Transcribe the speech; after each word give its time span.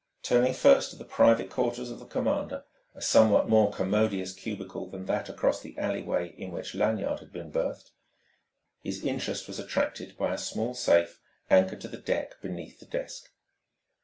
Turning 0.23 0.51
first 0.51 0.89
to 0.89 0.95
the 0.95 1.05
private 1.05 1.51
quarters 1.51 1.91
of 1.91 1.99
the 1.99 2.07
commander, 2.07 2.63
a 2.95 3.01
somewhat 3.03 3.47
more 3.47 3.71
commodious 3.71 4.33
cubicle 4.33 4.89
than 4.89 5.05
that 5.05 5.29
across 5.29 5.61
the 5.61 5.77
alleyway 5.77 6.33
in 6.39 6.49
which 6.49 6.73
Lanyard 6.73 7.19
had 7.19 7.31
been 7.31 7.51
berthed, 7.51 7.91
his 8.79 9.05
interest 9.05 9.47
was 9.47 9.59
attracted 9.59 10.17
by 10.17 10.33
a 10.33 10.39
small 10.39 10.73
safe 10.73 11.21
anchored 11.51 11.81
to 11.81 11.87
the 11.87 11.97
deck 11.97 12.41
beneath 12.41 12.79
the 12.79 12.87
desk. 12.87 13.29